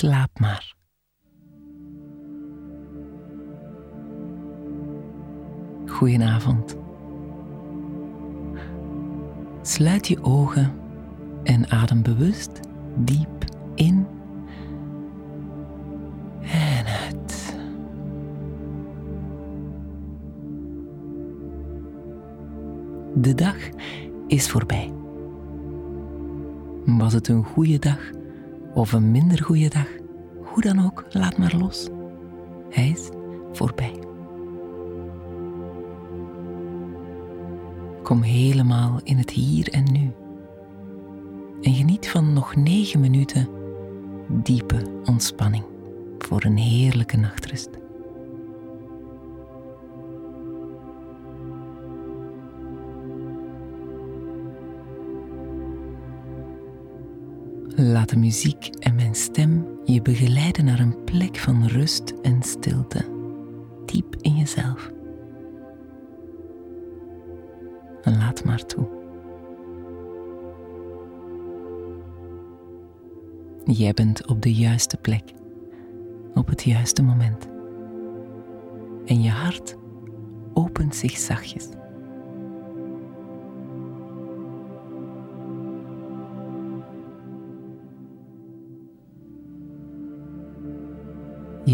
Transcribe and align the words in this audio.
slaap 0.00 0.38
maar. 0.38 0.74
Goedenavond. 5.86 6.76
Sluit 9.62 10.08
je 10.08 10.22
ogen 10.22 10.72
en 11.42 11.70
adem 11.70 12.02
bewust 12.02 12.60
diep 12.96 13.44
in 13.74 14.06
en 16.40 16.86
uit. 16.86 17.56
De 23.14 23.34
dag 23.34 23.56
is 24.26 24.50
voorbij. 24.50 24.92
Was 26.84 27.12
het 27.12 27.28
een 27.28 27.44
goede 27.44 27.78
dag 27.78 28.18
of 28.74 28.92
een 28.92 29.10
minder 29.10 29.42
goede 29.42 29.68
dag? 29.68 29.88
Hoe 30.42 30.62
dan 30.62 30.84
ook, 30.84 31.04
laat 31.08 31.38
maar 31.38 31.56
los. 31.56 31.88
Hij 32.70 32.88
is 32.88 33.08
voorbij. 33.52 33.98
Kom 38.02 38.22
helemaal 38.22 39.00
in 39.04 39.18
het 39.18 39.30
hier 39.30 39.68
en 39.68 39.92
nu. 39.92 40.12
En 41.60 41.74
geniet 41.74 42.08
van 42.08 42.32
nog 42.32 42.56
negen 42.56 43.00
minuten 43.00 43.48
diepe 44.28 44.82
ontspanning 45.04 45.64
voor 46.18 46.44
een 46.44 46.56
heerlijke 46.56 47.16
nachtrust. 47.16 47.79
Laat 57.76 58.08
de 58.08 58.16
muziek 58.16 58.66
en 58.66 58.94
mijn 58.94 59.14
stem 59.14 59.66
je 59.84 60.02
begeleiden 60.02 60.64
naar 60.64 60.78
een 60.78 61.04
plek 61.04 61.36
van 61.36 61.66
rust 61.66 62.14
en 62.22 62.42
stilte, 62.42 63.04
diep 63.86 64.16
in 64.20 64.36
jezelf. 64.36 64.90
Laat 68.02 68.44
maar 68.44 68.66
toe. 68.66 68.88
Jij 73.64 73.92
bent 73.92 74.26
op 74.26 74.42
de 74.42 74.54
juiste 74.54 74.96
plek, 74.96 75.32
op 76.34 76.48
het 76.48 76.62
juiste 76.62 77.02
moment. 77.02 77.48
En 79.04 79.22
je 79.22 79.30
hart 79.30 79.76
opent 80.54 80.96
zich 80.96 81.16
zachtjes. 81.16 81.68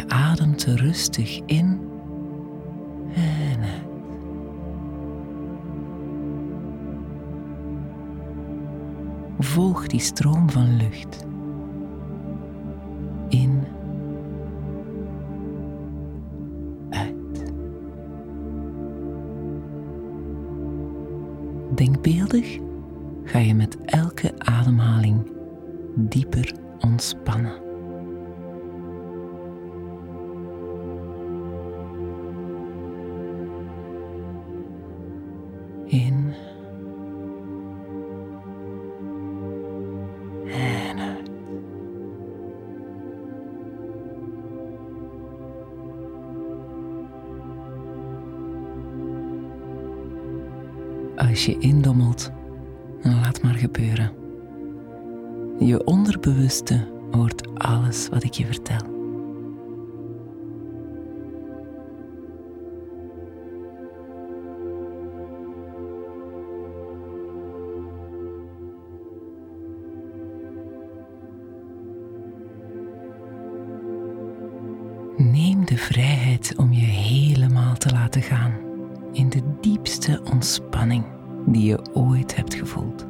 Je 0.00 0.08
ademt 0.08 0.64
rustig 0.64 1.40
in 1.46 1.80
en. 3.14 3.60
Volg 9.38 9.86
die 9.86 10.00
stroom 10.00 10.50
van 10.50 10.76
lucht. 10.76 11.26
In. 13.28 13.62
Uit. 16.90 17.52
Denkbeeldig 21.74 22.58
ga 23.24 23.38
je 23.38 23.54
met 23.54 23.76
elke 23.84 24.32
ademhaling 24.38 25.32
dieper 25.94 26.54
ontspannen. 26.78 27.69
Als 51.28 51.44
je 51.46 51.58
indommelt, 51.58 52.30
laat 53.02 53.42
maar 53.42 53.54
gebeuren. 53.54 54.12
Je 55.58 55.84
onderbewuste 55.84 56.86
hoort 57.10 57.58
alles 57.58 58.08
wat 58.08 58.24
ik 58.24 58.32
je 58.32 58.46
vertel. 58.46 58.98
Neem 75.16 75.64
de 75.64 75.76
vrijheid 75.76 76.54
om 76.56 76.72
je 76.72 76.86
helemaal 76.86 77.74
te 77.74 77.90
laten 77.90 78.22
gaan 78.22 78.69
ontspanning 80.18 81.04
die 81.46 81.64
je 81.64 81.94
ooit 81.94 82.36
hebt 82.36 82.54
gevoeld. 82.54 83.06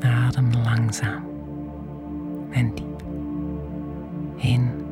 Adem 0.00 0.52
langzaam 0.52 1.24
en 2.50 2.74
diep 2.74 3.02
in 4.36 4.87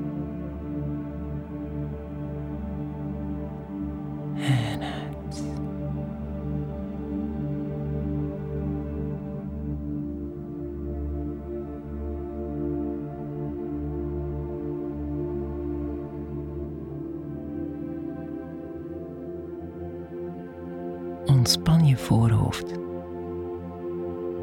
Ontspan 21.26 21.87
je 21.87 21.97
voorhoofd, 21.97 22.70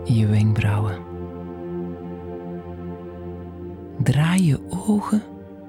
je 0.04 0.28
wenkbrauwen. 0.28 0.98
Draai 3.98 4.46
je 4.46 4.60
ogen 4.70 5.22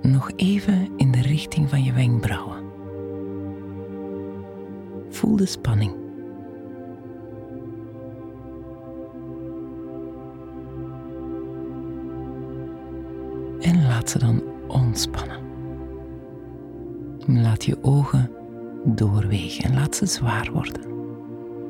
nog 0.02 0.30
even 0.36 0.88
in 0.97 1.10
de 1.10 1.22
richting 1.22 1.69
van 1.69 1.82
je 1.84 1.92
wenkbrauwen. 1.92 2.62
Voel 5.08 5.36
de 5.36 5.47
spanning. 5.47 5.92
En 13.60 13.86
laat 13.86 14.10
ze 14.10 14.19
dan 14.19 14.42
ontspannen. 14.69 15.38
Laat 17.26 17.64
je 17.64 17.76
ogen 17.82 18.31
doorwegen 18.84 19.64
en 19.64 19.75
laat 19.75 19.96
ze 19.96 20.06
zwaar 20.06 20.50
worden. 20.52 20.94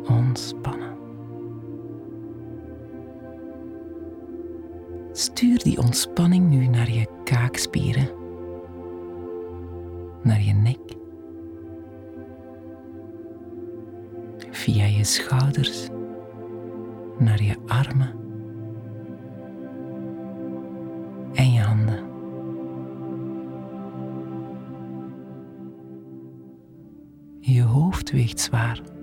Ontspannen. 0.08 0.92
Stuur 5.12 5.58
die 5.58 5.78
ontspanning 5.78 6.48
nu 6.48 6.66
naar 6.66 6.90
je 6.90 7.06
kaakspieren, 7.24 8.08
naar 10.22 10.42
je 10.42 10.52
nek, 10.52 10.78
via 14.50 14.84
je 14.84 15.04
schouders, 15.04 15.88
naar 17.18 17.42
je 17.42 17.56
armen 17.66 18.10
en 21.32 21.52
je 21.52 21.60
handen. 21.60 22.12
Je 27.40 27.62
hoofd 27.62 28.10
weegt 28.10 28.40
zwaar. 28.40 28.93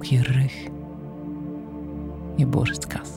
Ook 0.00 0.06
je 0.06 0.22
rug, 0.22 0.66
je 2.36 2.46
borstkas, 2.46 3.10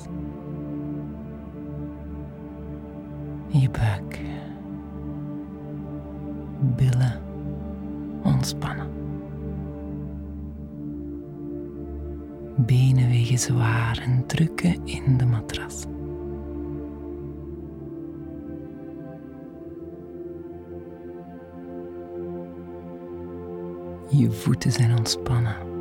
je 3.48 3.70
buik, 3.70 4.20
billen 6.76 7.22
ontspannen. 8.24 8.88
Benen 12.58 13.10
wegen 13.10 13.40
zwaar 13.40 14.02
en 14.06 14.26
drukken 14.26 14.86
in 14.86 15.18
de 15.18 15.26
matras. 15.26 15.84
Je 24.10 24.32
voeten 24.32 24.72
zijn 24.72 24.98
ontspannen. 24.98 25.73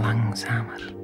Langzamer. 0.00 0.94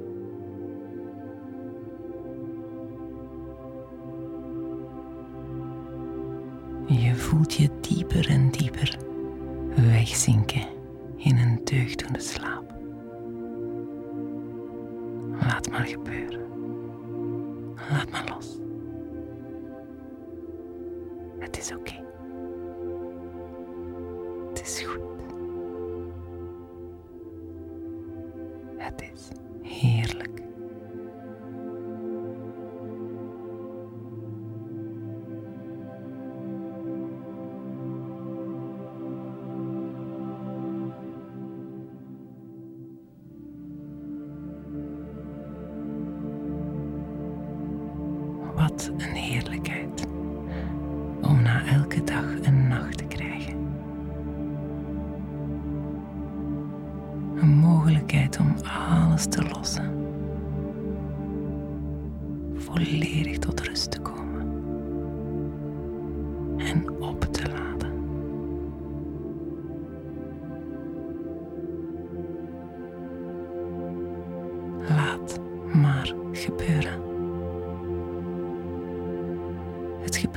Je 6.87 7.15
voelt 7.15 7.53
je 7.53 7.69
dieper 7.81 8.29
en 8.29 8.49
dieper 8.49 8.97
wegzinken 9.75 10.67
in 11.15 11.37
een 11.37 11.59
deugdoende 11.63 12.19
slaap. 12.19 12.73
Laat 15.41 15.69
maar 15.69 15.85
gebeuren. 15.85 16.41
Laat 17.91 18.11
maar 18.11 18.33
los. 18.35 18.57
Het 21.39 21.57
is 21.57 21.73
oké. 21.73 22.03
Het 24.49 24.61
is 24.61 24.81
goed. 24.81 25.16
Het 28.97 29.11
is 29.13 29.27
heerlijk. 29.61 30.41
Wat 48.55 48.91
een 48.97 49.01
heerlijkheid 49.01 50.07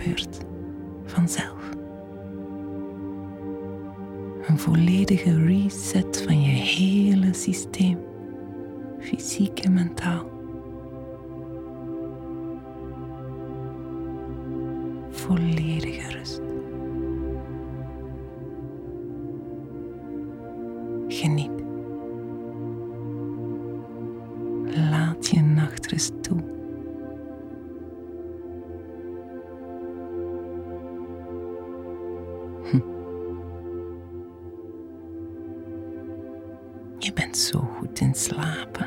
gebeurt 0.00 0.40
vanzelf. 1.04 1.70
Een 4.46 4.58
volledige 4.58 5.44
reset 5.44 6.22
van 6.26 6.42
je 6.42 6.50
hele 6.50 7.34
systeem, 7.34 7.98
fysiek 8.98 9.58
en 9.58 9.72
mentaal. 9.72 10.28
Volledige 15.10 16.18
rust. 16.18 16.40
Geniet. 21.08 21.50
Laat 24.90 25.26
je 25.26 25.40
nachtrust 25.40 26.22
toe. 26.22 26.59
Slapen. 38.20 38.86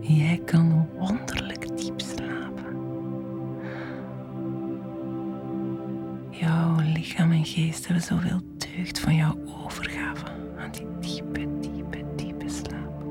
Jij 0.00 0.40
kan 0.44 0.88
wonderlijk 0.98 1.78
diep 1.78 2.00
slapen. 2.00 2.76
Jouw 6.30 6.76
lichaam 6.94 7.32
en 7.32 7.44
geest 7.44 7.86
hebben 7.86 8.04
zoveel 8.04 8.40
deugd 8.56 8.98
van 8.98 9.14
jouw 9.14 9.36
overgave 9.64 10.24
aan 10.58 10.70
die 10.70 10.86
diepe, 11.00 11.58
diepe, 11.60 12.04
diepe 12.16 12.48
slaap. 12.48 13.04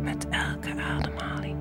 Met 0.00 0.28
elke 0.28 0.82
ademhaling 0.82 1.57